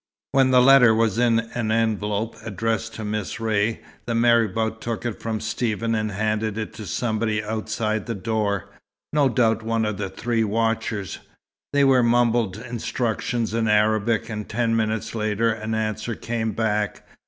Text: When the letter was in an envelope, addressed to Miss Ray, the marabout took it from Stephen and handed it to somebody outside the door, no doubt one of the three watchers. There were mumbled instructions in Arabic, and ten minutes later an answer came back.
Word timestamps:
When 0.31 0.49
the 0.49 0.63
letter 0.63 0.95
was 0.95 1.19
in 1.19 1.41
an 1.53 1.71
envelope, 1.71 2.35
addressed 2.43 2.95
to 2.95 3.05
Miss 3.05 3.39
Ray, 3.39 3.81
the 4.07 4.15
marabout 4.15 4.81
took 4.81 5.05
it 5.05 5.21
from 5.21 5.39
Stephen 5.39 5.93
and 5.93 6.11
handed 6.11 6.57
it 6.57 6.73
to 6.73 6.87
somebody 6.87 7.43
outside 7.43 8.07
the 8.07 8.15
door, 8.15 8.71
no 9.13 9.29
doubt 9.29 9.61
one 9.61 9.85
of 9.85 9.97
the 9.97 10.09
three 10.09 10.43
watchers. 10.43 11.19
There 11.71 11.85
were 11.85 12.01
mumbled 12.01 12.57
instructions 12.57 13.53
in 13.53 13.67
Arabic, 13.67 14.27
and 14.27 14.49
ten 14.49 14.75
minutes 14.75 15.13
later 15.13 15.51
an 15.51 15.75
answer 15.75 16.15
came 16.15 16.53
back. 16.53 17.05